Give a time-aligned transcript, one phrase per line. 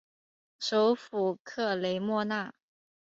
[0.57, 2.55] 首府克雷莫纳。